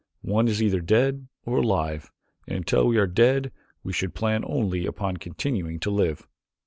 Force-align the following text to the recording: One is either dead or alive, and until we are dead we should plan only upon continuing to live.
One 0.23 0.47
is 0.47 0.63
either 0.63 0.81
dead 0.81 1.27
or 1.45 1.57
alive, 1.57 2.11
and 2.47 2.57
until 2.57 2.87
we 2.87 2.97
are 2.97 3.05
dead 3.05 3.51
we 3.83 3.93
should 3.93 4.15
plan 4.15 4.43
only 4.47 4.87
upon 4.87 5.17
continuing 5.17 5.79
to 5.81 5.91
live. 5.91 6.27